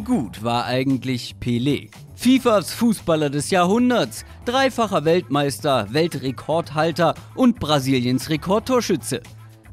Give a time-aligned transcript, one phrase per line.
[0.00, 1.90] Wie gut war eigentlich Pelé?
[2.14, 9.20] FIFAs Fußballer des Jahrhunderts, dreifacher Weltmeister, Weltrekordhalter und Brasiliens Rekordtorschütze.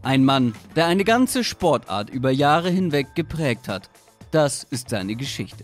[0.04, 3.90] Ein Mann, der eine ganze Sportart über Jahre hinweg geprägt hat.
[4.32, 5.64] Das ist seine Geschichte.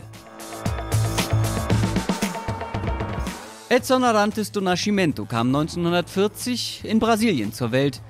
[3.67, 8.01] Edson Arantes do Nascimento kam 1940 in Brasilien zur Welt.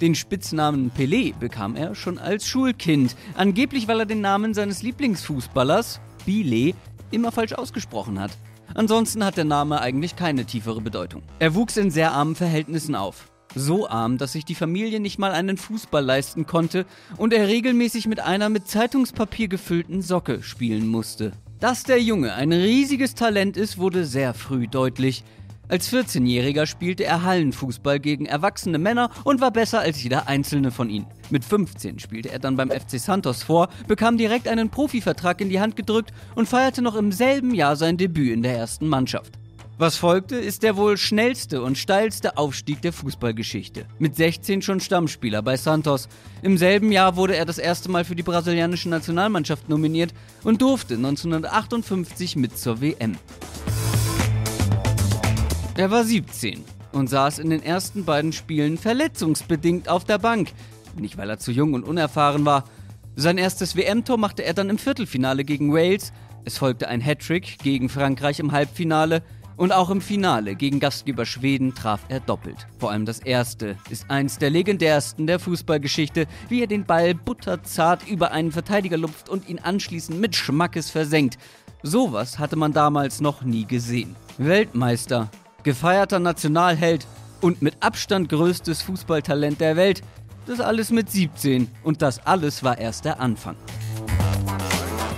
[0.00, 6.00] Den Spitznamen Pelé bekam er schon als Schulkind, angeblich weil er den Namen seines Lieblingsfußballers,
[6.24, 6.74] Bile,
[7.10, 8.30] immer falsch ausgesprochen hat.
[8.74, 11.22] Ansonsten hat der Name eigentlich keine tiefere Bedeutung.
[11.40, 13.28] Er wuchs in sehr armen Verhältnissen auf.
[13.56, 16.86] So arm, dass sich die Familie nicht mal einen Fußball leisten konnte
[17.16, 21.32] und er regelmäßig mit einer mit Zeitungspapier gefüllten Socke spielen musste.
[21.58, 25.24] Dass der Junge ein riesiges Talent ist, wurde sehr früh deutlich.
[25.68, 30.88] Als 14-Jähriger spielte er Hallenfußball gegen erwachsene Männer und war besser als jeder einzelne von
[30.88, 31.06] ihnen.
[31.28, 35.60] Mit 15 spielte er dann beim FC Santos vor, bekam direkt einen Profivertrag in die
[35.60, 39.38] Hand gedrückt und feierte noch im selben Jahr sein Debüt in der ersten Mannschaft.
[39.76, 43.84] Was folgte, ist der wohl schnellste und steilste Aufstieg der Fußballgeschichte.
[44.00, 46.08] Mit 16 schon Stammspieler bei Santos.
[46.42, 50.94] Im selben Jahr wurde er das erste Mal für die brasilianische Nationalmannschaft nominiert und durfte
[50.94, 53.18] 1958 mit zur WM.
[55.78, 60.50] Er war 17 und saß in den ersten beiden Spielen verletzungsbedingt auf der Bank.
[60.96, 62.64] Nicht, weil er zu jung und unerfahren war.
[63.14, 66.12] Sein erstes WM-Tor machte er dann im Viertelfinale gegen Wales.
[66.44, 69.22] Es folgte ein Hattrick gegen Frankreich im Halbfinale.
[69.56, 72.66] Und auch im Finale gegen Gastgeber Schweden traf er doppelt.
[72.80, 78.08] Vor allem das erste ist eins der legendärsten der Fußballgeschichte, wie er den Ball butterzart
[78.08, 81.38] über einen Verteidiger lupft und ihn anschließend mit Schmackes versenkt.
[81.84, 84.16] Sowas hatte man damals noch nie gesehen.
[84.38, 85.30] Weltmeister
[85.68, 87.06] gefeierter Nationalheld
[87.42, 90.00] und mit Abstand größtes Fußballtalent der Welt.
[90.46, 93.54] Das alles mit 17 und das alles war erst der Anfang.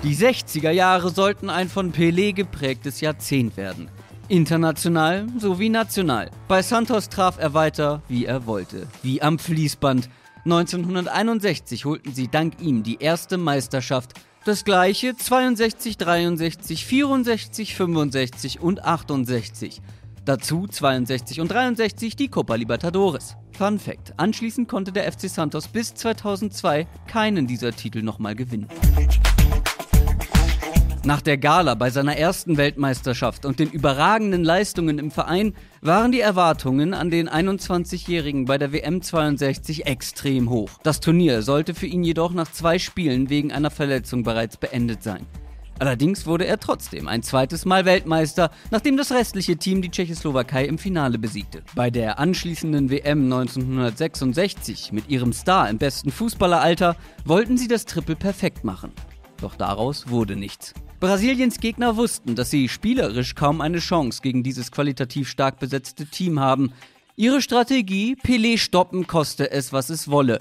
[0.02, 3.88] Die 60er Jahre sollten ein von Pelé geprägtes Jahrzehnt werden.
[4.26, 6.32] International sowie national.
[6.48, 10.10] Bei Santos traf er weiter, wie er wollte, wie am Fließband.
[10.46, 14.14] 1961 holten sie dank ihm die erste Meisterschaft.
[14.44, 19.80] Das gleiche 62, 63, 64, 65 und 68.
[20.24, 23.36] Dazu 62 und 63 die Copa Libertadores.
[23.56, 28.68] Fun Fact: Anschließend konnte der FC Santos bis 2002 keinen dieser Titel nochmal gewinnen.
[31.02, 36.20] Nach der Gala bei seiner ersten Weltmeisterschaft und den überragenden Leistungen im Verein waren die
[36.20, 40.68] Erwartungen an den 21-Jährigen bei der WM 62 extrem hoch.
[40.82, 45.26] Das Turnier sollte für ihn jedoch nach zwei Spielen wegen einer Verletzung bereits beendet sein.
[45.80, 50.76] Allerdings wurde er trotzdem ein zweites Mal Weltmeister, nachdem das restliche Team die Tschechoslowakei im
[50.76, 51.62] Finale besiegte.
[51.74, 58.14] Bei der anschließenden WM 1966 mit ihrem Star im besten Fußballeralter wollten sie das Triple
[58.14, 58.92] perfekt machen.
[59.40, 60.74] Doch daraus wurde nichts.
[61.00, 66.40] Brasiliens Gegner wussten, dass sie spielerisch kaum eine Chance gegen dieses qualitativ stark besetzte Team
[66.40, 66.74] haben.
[67.16, 70.40] Ihre Strategie, Pelé stoppen, koste es, was es wolle.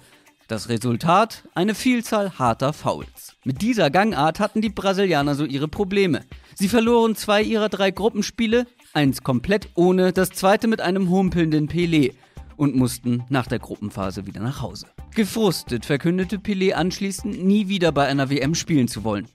[0.49, 1.43] Das Resultat?
[1.53, 3.35] Eine Vielzahl harter Fouls.
[3.45, 6.21] Mit dieser Gangart hatten die Brasilianer so ihre Probleme.
[6.55, 12.15] Sie verloren zwei ihrer drei Gruppenspiele, eins komplett ohne, das zweite mit einem humpelnden Pelé
[12.57, 14.87] und mussten nach der Gruppenphase wieder nach Hause.
[15.13, 19.27] Gefrustet verkündete Pelé anschließend, nie wieder bei einer WM spielen zu wollen.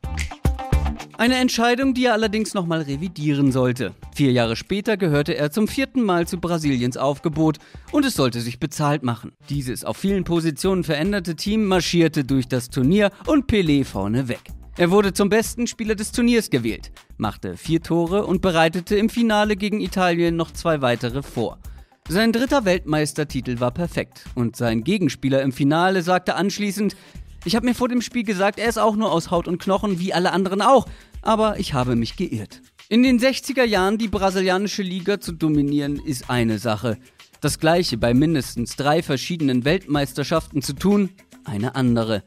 [1.16, 3.94] Eine Entscheidung, die er allerdings nochmal revidieren sollte.
[4.14, 7.58] Vier Jahre später gehörte er zum vierten Mal zu Brasiliens Aufgebot
[7.92, 9.32] und es sollte sich bezahlt machen.
[9.48, 14.42] Dieses auf vielen Positionen veränderte Team marschierte durch das Turnier und Pelé vorne weg.
[14.76, 19.54] Er wurde zum besten Spieler des Turniers gewählt, machte vier Tore und bereitete im Finale
[19.54, 21.58] gegen Italien noch zwei weitere vor.
[22.08, 26.96] Sein dritter Weltmeistertitel war perfekt und sein Gegenspieler im Finale sagte anschließend,
[27.44, 29.98] ich habe mir vor dem Spiel gesagt, er ist auch nur aus Haut und Knochen,
[30.00, 30.86] wie alle anderen auch.
[31.22, 32.62] Aber ich habe mich geirrt.
[32.88, 36.98] In den 60er Jahren die brasilianische Liga zu dominieren, ist eine Sache.
[37.40, 41.10] Das gleiche bei mindestens drei verschiedenen Weltmeisterschaften zu tun,
[41.44, 42.22] eine andere.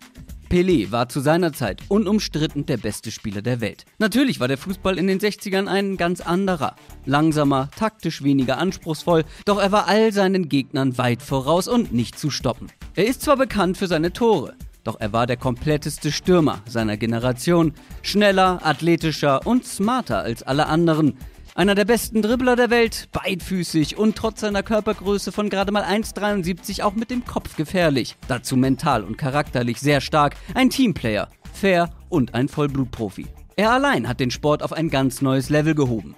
[0.50, 3.86] Pelé war zu seiner Zeit unumstritten der beste Spieler der Welt.
[3.98, 6.76] Natürlich war der Fußball in den 60ern ein ganz anderer.
[7.06, 12.30] Langsamer, taktisch weniger anspruchsvoll, doch er war all seinen Gegnern weit voraus und nicht zu
[12.30, 12.68] stoppen.
[12.96, 14.56] Er ist zwar bekannt für seine Tore,
[14.88, 21.18] doch er war der kompletteste Stürmer seiner Generation, schneller, athletischer und smarter als alle anderen.
[21.56, 26.84] Einer der besten Dribbler der Welt, beidfüßig und trotz seiner Körpergröße von gerade mal 1,73
[26.84, 28.16] auch mit dem Kopf gefährlich.
[28.28, 33.26] Dazu mental und charakterlich sehr stark, ein Teamplayer, fair und ein Vollblutprofi.
[33.56, 36.16] Er allein hat den Sport auf ein ganz neues Level gehoben.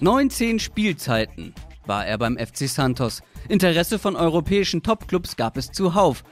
[0.00, 1.54] 19 Spielzeiten
[1.86, 3.22] war er beim FC Santos.
[3.48, 6.22] Interesse von europäischen Topclubs gab es zuhauf.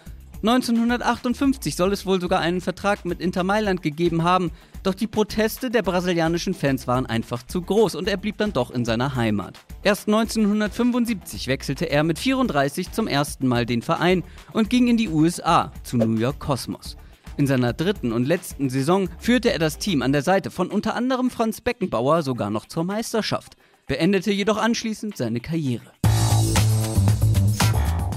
[0.42, 4.50] 1958 soll es wohl sogar einen Vertrag mit Inter Mailand gegeben haben,
[4.82, 8.70] doch die Proteste der brasilianischen Fans waren einfach zu groß und er blieb dann doch
[8.70, 9.58] in seiner Heimat.
[9.82, 14.22] Erst 1975 wechselte er mit 34 zum ersten Mal den Verein
[14.52, 16.98] und ging in die USA zu New York Cosmos.
[17.38, 20.94] In seiner dritten und letzten Saison führte er das Team an der Seite von unter
[20.94, 25.95] anderem Franz Beckenbauer sogar noch zur Meisterschaft, beendete jedoch anschließend seine Karriere.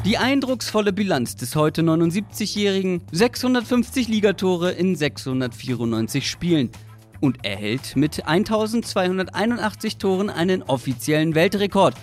[0.05, 6.71] Die eindrucksvolle Bilanz des heute 79-Jährigen, 650 Ligatore in 694 Spielen
[7.19, 11.95] und erhält mit 1281 Toren einen offiziellen Weltrekord.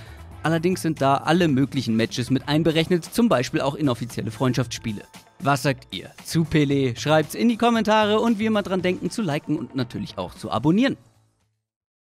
[0.42, 5.02] Allerdings sind da alle möglichen Matches mit einberechnet, zum Beispiel auch inoffizielle Freundschaftsspiele.
[5.40, 6.98] Was sagt ihr zu Pelé?
[6.98, 10.50] Schreibt's in die Kommentare und wie immer dran denken zu liken und natürlich auch zu
[10.50, 10.98] abonnieren.